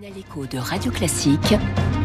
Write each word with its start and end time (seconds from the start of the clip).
matinale 0.00 0.18
écho 0.18 0.46
de 0.46 0.58
Radio 0.58 0.90
Classique 0.92 1.54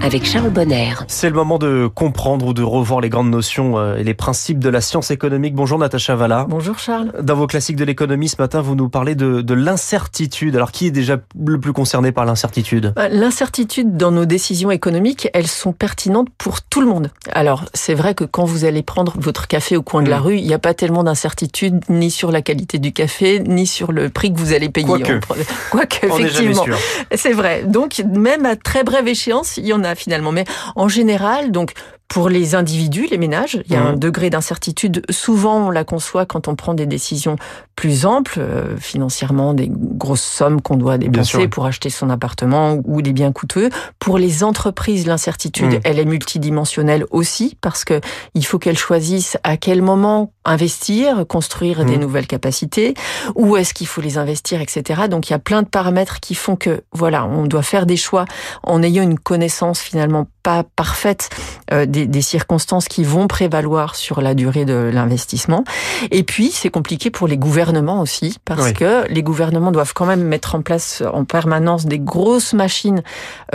avec 0.01 0.25
Charles 0.25 0.49
Bonner. 0.49 0.93
C'est 1.07 1.29
le 1.29 1.35
moment 1.35 1.57
de 1.57 1.87
comprendre 1.93 2.47
ou 2.47 2.53
de 2.53 2.61
revoir 2.63 2.99
les 3.01 3.09
grandes 3.09 3.29
notions 3.29 3.77
euh, 3.77 3.95
et 3.97 4.03
les 4.03 4.13
principes 4.13 4.59
de 4.59 4.69
la 4.69 4.81
science 4.81 5.11
économique. 5.11 5.53
Bonjour 5.55 5.77
Natacha 5.79 6.15
Valla. 6.15 6.45
Bonjour 6.49 6.77
Charles. 6.79 7.13
Dans 7.21 7.35
vos 7.35 7.47
classiques 7.47 7.75
de 7.77 7.85
l'économie 7.85 8.27
ce 8.29 8.35
matin, 8.39 8.61
vous 8.61 8.75
nous 8.75 8.89
parlez 8.89 9.15
de, 9.15 9.41
de 9.41 9.53
l'incertitude. 9.53 10.55
Alors 10.55 10.71
qui 10.71 10.87
est 10.87 10.91
déjà 10.91 11.17
le 11.39 11.59
plus 11.59 11.71
concerné 11.73 12.11
par 12.11 12.25
l'incertitude? 12.25 12.93
Bah, 12.95 13.09
L'incertitude 13.09 13.95
dans 13.95 14.11
nos 14.11 14.25
décisions 14.25 14.71
économiques, 14.71 15.29
elles 15.33 15.47
sont 15.47 15.71
pertinentes 15.73 16.29
pour 16.37 16.61
tout 16.61 16.81
le 16.81 16.87
monde. 16.87 17.11
Alors 17.31 17.65
c'est 17.73 17.93
vrai 17.95 18.13
que 18.15 18.23
quand 18.23 18.45
vous 18.45 18.65
allez 18.65 18.83
prendre 18.83 19.13
votre 19.17 19.47
café 19.47 19.77
au 19.77 19.83
coin 19.83 20.01
de 20.03 20.09
la 20.09 20.19
Mm. 20.19 20.23
rue, 20.23 20.37
il 20.37 20.45
n'y 20.45 20.53
a 20.53 20.59
pas 20.59 20.73
tellement 20.73 21.03
d'incertitude 21.03 21.81
ni 21.89 22.09
sur 22.11 22.31
la 22.31 22.41
qualité 22.41 22.77
du 22.79 22.91
café, 22.93 23.39
ni 23.39 23.67
sur 23.67 23.91
le 23.91 24.09
prix 24.09 24.33
que 24.33 24.39
vous 24.39 24.53
allez 24.53 24.69
payer. 24.69 24.87
Quoique. 24.87 25.19
Quoique, 25.71 25.97
On 26.09 26.17
n'est 26.19 26.27
jamais 26.29 26.51
effectivement. 26.51 26.63
sûr. 26.63 26.77
C'est 27.15 27.33
vrai. 27.33 27.63
Donc, 27.65 27.82
même 28.05 28.45
à 28.45 28.55
très 28.55 28.83
brève 28.83 29.07
échéance, 29.07 29.57
il 29.57 29.65
y 29.65 29.73
en 29.73 29.83
a 29.83 29.95
finalement. 29.95 30.31
Mais 30.31 30.45
en 30.75 30.87
général, 30.87 31.51
donc, 31.51 31.73
pour 32.13 32.29
les 32.29 32.53
individus, 32.53 33.07
les 33.09 33.17
ménages, 33.17 33.59
il 33.65 33.73
y 33.73 33.75
a 33.75 33.81
un 33.81 33.93
degré 33.93 34.29
d'incertitude. 34.29 35.01
Souvent, 35.09 35.67
on 35.67 35.71
la 35.71 35.83
conçoit 35.83 36.27
quand 36.27 36.47
on 36.47 36.55
prend 36.55 36.75
des 36.75 36.85
décisions 36.85 37.37
plus 37.75 38.05
amples, 38.05 38.35
euh, 38.39 38.77
financièrement, 38.77 39.55
des 39.55 39.67
grosses 39.67 40.21
sommes 40.21 40.61
qu'on 40.61 40.75
doit 40.77 40.99
dépenser 40.99 41.47
pour 41.47 41.65
acheter 41.65 41.89
son 41.89 42.11
appartement 42.11 42.77
ou 42.85 43.01
des 43.01 43.13
biens 43.13 43.31
coûteux. 43.31 43.71
Pour 43.97 44.19
les 44.19 44.43
entreprises, 44.43 45.07
l'incertitude, 45.07 45.73
Mhm. 45.73 45.79
elle 45.85 45.97
est 45.97 46.05
multidimensionnelle 46.05 47.05
aussi 47.09 47.57
parce 47.61 47.83
que 47.83 47.99
il 48.35 48.45
faut 48.45 48.59
qu'elles 48.59 48.77
choisissent 48.77 49.37
à 49.43 49.57
quel 49.57 49.81
moment 49.81 50.31
investir, 50.45 51.25
construire 51.27 51.83
des 51.83 51.93
Mhm. 51.95 52.01
nouvelles 52.01 52.27
capacités, 52.27 52.93
où 53.33 53.57
est-ce 53.57 53.73
qu'il 53.73 53.87
faut 53.87 54.01
les 54.01 54.19
investir, 54.19 54.61
etc. 54.61 55.03
Donc 55.09 55.29
il 55.29 55.33
y 55.33 55.35
a 55.35 55.39
plein 55.39 55.63
de 55.63 55.67
paramètres 55.67 56.19
qui 56.19 56.35
font 56.35 56.55
que 56.57 56.83
voilà, 56.91 57.25
on 57.25 57.47
doit 57.47 57.63
faire 57.63 57.87
des 57.87 57.97
choix 57.97 58.25
en 58.61 58.83
ayant 58.83 59.01
une 59.03 59.17
connaissance 59.17 59.79
finalement 59.79 60.27
pas 60.43 60.63
parfaite 60.75 61.29
euh, 61.71 61.85
des, 61.85 62.05
des 62.05 62.21
circonstances 62.21 62.87
qui 62.87 63.03
vont 63.03 63.27
prévaloir 63.27 63.95
sur 63.95 64.21
la 64.21 64.35
durée 64.35 64.65
de 64.65 64.91
l'investissement. 64.93 65.63
Et 66.11 66.23
puis 66.23 66.51
c'est 66.51 66.69
compliqué 66.69 67.09
pour 67.09 67.27
les 67.27 67.37
gouvernements 67.37 68.01
aussi 68.01 68.37
parce 68.45 68.61
Oui. 68.61 68.73
que 68.73 69.07
les 69.09 69.23
gouvernements 69.23 69.71
doivent 69.71 69.93
quand 69.93 70.05
même 70.05 70.23
mettre 70.23 70.55
en 70.55 70.61
place 70.61 71.01
en 71.13 71.23
permanence 71.25 71.85
des 71.85 71.99
grosses 71.99 72.53
machines 72.53 73.01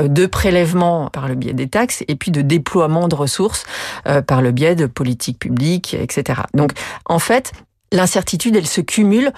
euh, 0.00 0.08
de 0.08 0.26
prélèvement 0.26 1.10
par 1.10 1.28
le 1.28 1.34
biais 1.34 1.52
des 1.52 1.68
taxes 1.68 2.02
et 2.08 2.16
puis 2.16 2.30
de 2.30 2.40
déploiement 2.42 3.08
de 3.08 3.14
ressources 3.14 3.64
euh, 4.06 4.22
par 4.22 4.42
le 4.42 4.50
biais 4.50 4.74
de 4.74 4.86
politiques 4.86 5.38
publiques, 5.38 5.94
etc. 5.94 6.40
Donc 6.54 6.72
en 7.04 7.18
fait, 7.18 7.52
l'incertitude, 7.92 8.56
elle 8.56 8.66
se 8.66 8.80
cumule 8.80 9.32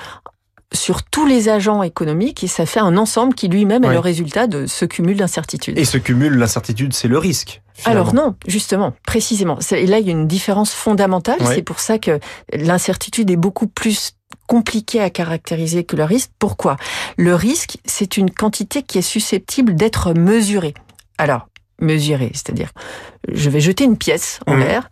sur 0.72 1.02
tous 1.02 1.26
les 1.26 1.48
agents 1.48 1.82
économiques 1.82 2.44
et 2.44 2.46
ça 2.46 2.64
fait 2.64 2.80
un 2.80 2.96
ensemble 2.96 3.34
qui 3.34 3.48
lui-même 3.48 3.82
est 3.84 3.92
le 3.92 3.98
résultat 3.98 4.46
de 4.46 4.66
ce 4.66 4.84
cumul 4.84 5.16
d'incertitudes. 5.16 5.76
Et 5.78 5.84
ce 5.84 5.98
cumul, 5.98 6.34
l'incertitude, 6.34 6.92
c'est 6.92 7.08
le 7.08 7.18
risque. 7.18 7.60
finalement. 7.74 8.00
Alors 8.02 8.14
non, 8.14 8.34
justement, 8.46 8.94
précisément. 9.06 9.58
Et 9.72 9.86
là, 9.86 9.98
il 9.98 10.06
y 10.06 10.10
a 10.10 10.12
une 10.12 10.28
différence 10.28 10.72
fondamentale. 10.72 11.38
Oui. 11.40 11.46
C'est 11.54 11.62
pour 11.62 11.80
ça 11.80 11.98
que 11.98 12.20
l'incertitude 12.52 13.30
est 13.30 13.36
beaucoup 13.36 13.66
plus 13.66 14.12
compliquée 14.46 15.00
à 15.00 15.10
caractériser 15.10 15.82
que 15.84 15.96
le 15.96 16.04
risque. 16.04 16.30
Pourquoi? 16.38 16.76
Le 17.16 17.34
risque, 17.34 17.78
c'est 17.84 18.16
une 18.16 18.30
quantité 18.30 18.82
qui 18.82 18.98
est 18.98 19.02
susceptible 19.02 19.74
d'être 19.74 20.12
mesurée. 20.14 20.74
Alors, 21.18 21.48
mesurée, 21.80 22.30
c'est-à-dire, 22.34 22.70
je 23.32 23.50
vais 23.50 23.60
jeter 23.60 23.84
une 23.84 23.96
pièce 23.96 24.38
en 24.46 24.54
Mhm. 24.54 24.60
l'air. 24.60 24.90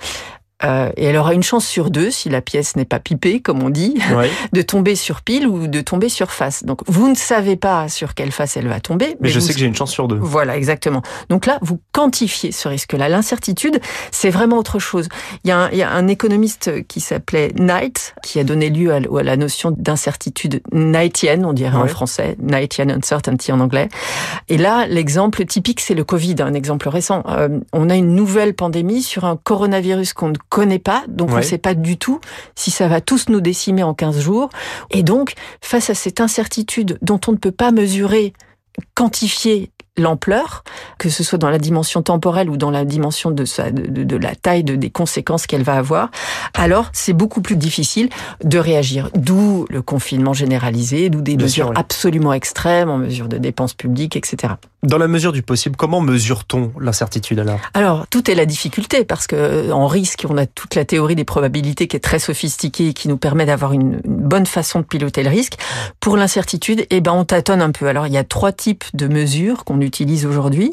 Euh, 0.64 0.91
et 0.97 1.05
elle 1.05 1.17
aura 1.17 1.34
une 1.34 1.42
chance 1.42 1.67
sur 1.67 1.91
deux, 1.91 2.11
si 2.11 2.28
la 2.28 2.41
pièce 2.41 2.77
n'est 2.77 2.84
pas 2.84 2.98
pipée, 2.98 3.41
comme 3.41 3.62
on 3.62 3.70
dit, 3.70 3.95
de 4.53 4.62
tomber 4.62 4.97
sur 4.97 5.23
pile 5.23 5.47
ou 5.47 5.67
de 5.67 5.81
tomber 5.81 6.09
sur 6.09 6.31
face. 6.31 6.64
Donc, 6.64 6.81
vous 6.87 7.09
ne 7.09 7.14
savez 7.14 7.56
pas 7.56 7.89
sur 7.89 8.14
quelle 8.14 8.33
face 8.33 8.56
elle 8.56 8.69
va 8.69 8.81
tomber. 8.81 9.17
Mais 9.20 9.29
je 9.29 9.39
vous 9.39 9.47
sais 9.47 9.53
que 9.53 9.59
j'ai 9.59 9.67
une 9.67 9.77
chance 9.77 9.92
sur 9.92 10.09
deux. 10.09 10.17
voilà, 10.17 10.56
exactement. 10.56 11.03
Donc 11.29 11.47
là, 11.47 11.59
vous 11.62 11.81
quantifiez 11.92 12.53
ce 12.53 12.69
risque-là. 12.69 13.09
L'incertitude, 13.09 13.81
c'est 14.11 14.31
vraiment 14.31 14.59
autre 14.59 14.79
chose. 14.79 15.09
Il 15.45 15.48
y, 15.48 15.51
a 15.53 15.59
un, 15.59 15.70
il 15.70 15.79
y 15.79 15.83
a 15.83 15.91
un 15.91 16.09
économiste 16.09 16.86
qui 16.86 17.01
s'appelait 17.01 17.53
Knight, 17.56 18.14
qui 18.23 18.41
a 18.41 18.45
donné 18.45 18.70
lieu 18.70 18.92
à, 18.92 18.97
à 18.97 19.23
la 19.23 19.36
notion 19.36 19.70
d'incertitude 19.70 20.63
knightienne, 20.73 21.45
on 21.45 21.52
dirait 21.52 21.77
en 21.77 21.86
français, 21.86 22.36
Knightian 22.41 22.89
uncertainty 22.89 23.52
en 23.52 23.61
anglais. 23.61 23.89
Et 24.48 24.58
là, 24.58 24.86
l'exemple 24.86 25.45
typique, 25.45 25.80
c'est 25.80 25.95
le 25.95 26.05
Covid, 26.05 26.36
un 26.41 26.55
exemple 26.55 26.89
récent. 26.89 27.23
Euh, 27.29 27.61
on 27.73 27.91
a 27.91 27.97
une 27.97 28.14
nouvelle 28.14 28.55
pandémie 28.55 29.02
sur 29.02 29.24
un 29.24 29.36
coronavirus 29.36 30.13
qu'on 30.13 30.29
ne 30.29 30.36
connaît 30.48 30.79
pas, 30.79 31.05
donc 31.09 31.31
on 31.31 31.36
ne 31.36 31.42
sait 31.42 31.59
pas 31.59 31.75
du 31.75 31.97
tout 31.97 32.20
si 32.55 32.70
ça 32.70 32.89
va 32.89 33.01
tous 33.01 33.29
nous 33.29 33.41
décimer 33.41 33.83
en 33.83 33.95
15 33.95 34.20
jours. 34.20 34.51
Et 34.91 35.03
donc, 35.03 35.35
face 35.61 35.91
à 35.91 35.95
cette 35.95 36.20
incertitude 36.20 36.98
dont 37.03 37.20
on 37.29 37.33
ne 37.33 37.36
peut 37.36 37.53
pas 37.53 37.70
mesurer, 37.70 38.33
quantifier 38.95 39.70
l'ampleur, 39.98 40.64
que 40.98 41.09
ce 41.11 41.23
soit 41.23 41.39
dans 41.39 41.51
la 41.51 41.59
dimension 41.59 42.03
temporelle 42.03 42.48
ou 42.51 42.57
dans 42.57 42.70
la 42.70 42.85
dimension 42.85 43.31
de, 43.31 43.45
sa, 43.45 43.70
de, 43.70 43.83
de- 43.86 44.05
de 44.05 44.17
la 44.17 44.35
taille 44.35 44.64
de, 44.64 44.77
des 44.77 44.91
conséquences 44.91 45.47
qu'elle 45.47 45.63
va 45.63 45.75
avoir, 45.75 46.11
alors 46.55 46.91
c'est 46.92 47.13
beaucoup 47.13 47.42
plus 47.42 47.57
difficile 47.57 48.09
de 48.45 48.59
réagir. 48.59 49.11
D'où 49.14 49.67
le 49.70 49.83
confinement 49.83 50.33
généralisé, 50.35 51.11
d'où 51.11 51.20
des 51.20 51.36
Bien 51.36 51.45
mesures 51.47 51.64
sûr, 51.67 51.70
oui. 51.70 51.75
absolument 51.79 52.33
extrêmes 52.33 52.91
en 52.91 52.98
mesure 52.98 53.29
de 53.29 53.39
dépenses 53.39 53.75
publiques, 53.75 54.17
etc. 54.17 54.55
Dans 54.85 54.98
la 54.98 55.09
mesure 55.09 55.33
du 55.33 55.42
possible, 55.42 55.75
comment 55.77 56.01
mesure-t-on 56.01 56.73
l'incertitude 56.80 57.41
alors? 57.41 57.59
Alors, 57.75 58.07
tout 58.07 58.30
est 58.30 58.35
la 58.36 58.47
difficulté 58.47 59.05
parce 59.05 59.27
que 59.27 59.35
euh, 59.36 59.73
en 59.73 59.89
risque, 59.89 60.25
on 60.29 60.36
a 60.39 60.47
toute 60.47 60.77
la 60.77 60.85
théorie 60.85 61.17
des 61.17 61.25
probabilités 61.25 61.89
qui 61.89 61.97
est 61.97 62.01
très 62.01 62.20
sophistiquée 62.20 62.89
et 62.89 62.92
qui 62.92 63.09
nous 63.09 63.17
permet 63.17 63.45
d'avoir 63.45 63.73
une, 63.73 64.01
une 64.05 64.17
bonne 64.29 64.47
façon 64.47 64.79
de 64.79 64.85
piloter 64.85 65.25
le 65.25 65.30
risque. 65.30 65.55
Pour 65.98 66.17
l'incertitude, 66.17 66.86
eh 66.91 67.01
ben, 67.01 67.11
on 67.13 67.25
tâtonne 67.25 67.61
un 67.61 67.73
peu. 67.73 67.89
Alors, 67.89 68.07
il 68.07 68.13
y 68.13 68.19
a 68.19 68.23
trois 68.25 68.53
types 68.53 68.85
de 68.95 69.09
mesures 69.09 69.65
qu'on 69.65 69.80
utilise 69.88 70.24
aujourd'hui. 70.26 70.70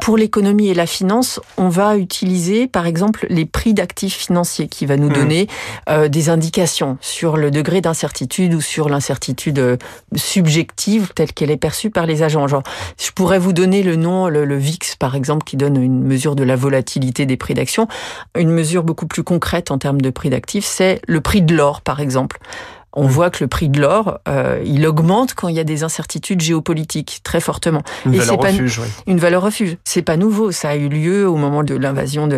Pour 0.00 0.16
l'économie 0.16 0.68
et 0.68 0.74
la 0.74 0.86
finance, 0.86 1.40
on 1.56 1.68
va 1.68 1.96
utiliser, 1.96 2.68
par 2.68 2.86
exemple, 2.86 3.26
les 3.30 3.46
prix 3.46 3.74
d'actifs 3.74 4.14
financiers 4.16 4.68
qui 4.68 4.86
va 4.86 4.96
nous 4.96 5.08
Mhm. 5.08 5.14
donner 5.14 5.46
euh, 5.88 6.08
des 6.08 6.28
indications 6.28 6.98
sur 7.00 7.36
le 7.36 7.50
degré 7.50 7.80
d'incertitude 7.80 8.54
ou 8.54 8.60
sur 8.60 8.88
l'incertitude 8.88 9.58
euh, 9.58 9.76
subjective 10.14 11.10
telle 11.14 11.32
qu'elle 11.32 11.50
est 11.50 11.56
perçue 11.56 11.90
par 11.90 12.06
les 12.06 12.22
agents. 12.22 12.46
Genre, 12.46 12.62
je 13.00 13.10
pourrais 13.10 13.38
vous 13.38 13.52
donner 13.52 13.82
le 13.82 13.96
nom, 13.96 14.28
le, 14.28 14.44
le 14.44 14.56
VIX 14.56 14.94
par 14.96 15.14
exemple, 15.16 15.44
qui 15.44 15.56
donne 15.56 15.82
une 15.82 16.04
mesure 16.04 16.36
de 16.36 16.44
la 16.44 16.54
volatilité 16.56 17.26
des 17.26 17.36
prix 17.36 17.54
d'actions. 17.54 17.88
Une 18.36 18.50
mesure 18.50 18.84
beaucoup 18.84 19.06
plus 19.06 19.24
concrète 19.24 19.70
en 19.70 19.78
termes 19.78 20.00
de 20.00 20.10
prix 20.10 20.30
d'actifs, 20.30 20.66
c'est 20.66 21.00
le 21.08 21.20
prix 21.20 21.42
de 21.42 21.54
l'or 21.56 21.80
par 21.80 22.00
exemple. 22.00 22.38
On 22.94 23.04
Mm. 23.04 23.08
voit 23.10 23.30
que 23.30 23.44
le 23.44 23.48
prix 23.48 23.68
de 23.68 23.80
l'or, 23.80 24.18
euh, 24.28 24.62
il 24.64 24.86
augmente 24.86 25.34
quand 25.34 25.48
il 25.48 25.54
y 25.54 25.60
a 25.60 25.64
des 25.64 25.84
incertitudes 25.84 26.40
géopolitiques 26.40 27.20
très 27.22 27.40
fortement. 27.40 27.82
Une 28.06 28.14
Et 28.14 28.18
valeur 28.18 28.34
c'est 28.34 28.40
pas- 28.40 28.48
refuge, 28.52 28.78
oui. 28.78 28.86
Une 29.06 29.18
valeur 29.18 29.42
refuge. 29.42 29.76
C'est 29.84 30.02
pas 30.02 30.16
nouveau. 30.16 30.50
Ça 30.52 30.70
a 30.70 30.74
eu 30.76 30.88
lieu 30.88 31.28
au 31.28 31.36
moment 31.36 31.62
de 31.62 31.74
l'invasion 31.74 32.28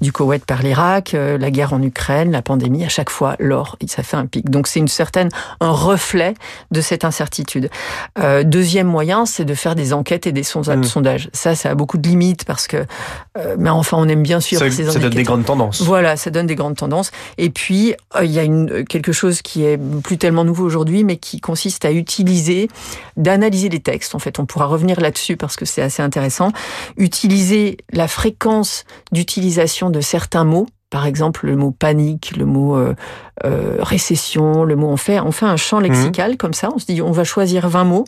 du 0.00 0.12
Koweït 0.12 0.44
par 0.44 0.62
l'Irak, 0.62 1.14
euh, 1.14 1.36
la 1.38 1.50
guerre 1.50 1.72
en 1.72 1.82
Ukraine, 1.82 2.32
la 2.32 2.42
pandémie. 2.42 2.84
À 2.84 2.88
chaque 2.88 3.10
fois, 3.10 3.36
l'or, 3.38 3.76
ça 3.86 4.02
fait 4.02 4.16
un 4.16 4.26
pic. 4.26 4.48
Donc 4.50 4.66
c'est 4.66 4.80
une 4.80 4.88
certaine, 4.88 5.28
un 5.60 5.70
reflet 5.70 6.34
de 6.70 6.80
cette 6.80 7.04
incertitude. 7.04 7.70
Euh, 8.18 8.42
deuxième 8.44 8.86
moyen, 8.86 9.26
c'est 9.26 9.44
de 9.44 9.54
faire 9.54 9.74
des 9.74 9.92
enquêtes 9.92 10.26
et 10.26 10.32
des 10.32 10.40
Mm. 10.42 10.84
sondages. 10.84 11.28
Ça, 11.32 11.54
ça 11.54 11.70
a 11.70 11.74
beaucoup 11.74 11.98
de 11.98 12.08
limites 12.08 12.44
parce 12.44 12.66
que, 12.66 12.78
euh, 13.36 13.56
mais 13.58 13.70
enfin, 13.70 13.96
on 14.00 14.08
aime 14.08 14.22
bien 14.22 14.40
suivre 14.40 14.62
Ça, 14.64 14.70
ces 14.70 14.84
ça 14.84 14.98
donne 14.98 15.10
des 15.12 15.22
grandes 15.22 15.44
tendances. 15.44 15.82
Voilà, 15.82 16.16
ça 16.16 16.30
donne 16.30 16.46
des 16.46 16.54
grandes 16.56 16.76
tendances. 16.76 17.10
Et 17.36 17.50
puis, 17.50 17.94
euh, 18.16 18.24
il 18.24 18.30
y 18.30 18.38
a 18.38 18.42
une, 18.42 18.84
quelque 18.84 19.12
chose 19.12 19.42
qui 19.42 19.64
est 19.64 19.76
plus 20.08 20.16
tellement 20.16 20.42
nouveau 20.42 20.64
aujourd'hui, 20.64 21.04
mais 21.04 21.18
qui 21.18 21.38
consiste 21.38 21.84
à 21.84 21.92
utiliser, 21.92 22.70
d'analyser 23.18 23.68
les 23.68 23.80
textes. 23.80 24.14
En 24.14 24.18
fait, 24.18 24.38
on 24.38 24.46
pourra 24.46 24.64
revenir 24.64 24.98
là-dessus 25.02 25.36
parce 25.36 25.54
que 25.54 25.66
c'est 25.66 25.82
assez 25.82 26.00
intéressant. 26.00 26.50
Utiliser 26.96 27.76
la 27.92 28.08
fréquence 28.08 28.86
d'utilisation 29.12 29.90
de 29.90 30.00
certains 30.00 30.44
mots. 30.44 30.66
Par 30.88 31.04
exemple, 31.04 31.44
le 31.44 31.56
mot 31.56 31.72
panique, 31.72 32.34
le 32.38 32.46
mot 32.46 32.74
euh, 32.74 32.94
euh, 33.44 33.76
récession, 33.80 34.64
le 34.64 34.76
mot 34.76 34.88
on 34.88 34.96
fait, 34.96 35.20
on 35.20 35.30
fait 35.30 35.44
un 35.44 35.58
champ 35.58 35.78
lexical 35.78 36.38
comme 36.38 36.54
ça. 36.54 36.70
On 36.74 36.78
se 36.78 36.86
dit, 36.86 37.02
on 37.02 37.12
va 37.12 37.24
choisir 37.24 37.68
20 37.68 37.84
mots 37.84 38.06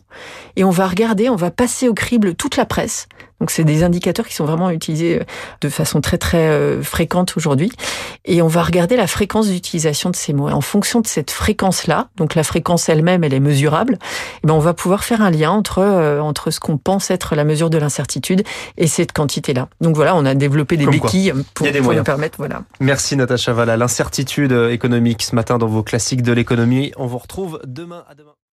et 0.56 0.65
on 0.65 0.71
va 0.71 0.89
regarder, 0.89 1.28
on 1.28 1.37
va 1.37 1.50
passer 1.50 1.87
au 1.87 1.93
crible 1.93 2.34
toute 2.34 2.56
la 2.56 2.65
presse. 2.65 3.09
Donc 3.41 3.51
c'est 3.51 3.65
des 3.65 3.83
indicateurs 3.83 4.27
qui 4.27 4.34
sont 4.34 4.45
vraiment 4.45 4.71
utilisés 4.71 5.21
euh, 5.21 5.25
de 5.63 5.69
façon 5.69 6.01
très 6.01 6.19
très 6.19 6.48
euh, 6.48 6.83
fréquente 6.83 7.34
aujourd'hui. 7.37 7.72
Et 8.25 8.42
on 8.42 8.48
va 8.48 8.63
regarder 8.63 8.97
la 8.97 9.07
fréquence 9.07 9.48
d'utilisation 9.48 10.10
de 10.10 10.16
ces 10.16 10.33
mots. 10.33 10.48
Et 10.48 10.53
en 10.53 10.60
fonction 10.60 11.01
de 11.01 11.07
cette 11.07 11.31
fréquence-là, 11.31 12.09
donc 12.16 12.34
la 12.34 12.45
fréquence 12.45 12.89
elle-même, 12.89 13.25
elle 13.25 13.34
est 13.34 13.41
mesurable, 13.41 13.98
eh 14.42 14.47
ben 14.47 14.54
on 14.54 14.59
va 14.59 14.75
pouvoir 14.75 15.04
faire 15.04 15.22
un 15.22 15.31
lien 15.31 15.51
entre, 15.51 15.78
euh, 15.78 16.21
entre 16.21 16.51
ce 16.51 16.60
qu'on 16.60 16.77
pense 16.77 17.10
être 17.10 17.34
la 17.34 17.45
mesure 17.45 17.71
de 17.71 17.78
l'incertitude 17.78 18.42
et 18.77 18.87
cette 18.87 19.13
quantité-là. 19.13 19.69
Donc 19.81 19.97
voilà, 19.97 20.15
on 20.16 20.25
a 20.27 20.34
développé 20.34 20.77
des 20.77 20.84
Comme 20.84 20.98
quoi. 20.98 21.09
béquilles 21.09 21.33
pour, 21.54 21.66
des 21.71 21.81
pour 21.81 21.95
nous 21.95 22.04
permettre, 22.04 22.36
voilà. 22.39 22.63
Merci 22.78 23.16
Natacha 23.16 23.53
Valla. 23.53 23.77
L'incertitude 23.77 24.53
économique 24.71 25.22
ce 25.22 25.34
matin 25.34 25.59
dans 25.59 25.66
vos 25.66 25.83
classiques 25.83 26.22
de 26.22 26.33
l'économie. 26.33 26.93
On 26.97 27.07
vous 27.07 27.19
retrouve 27.19 27.60
demain 27.65 28.04
à 28.09 28.15
demain. 28.15 28.33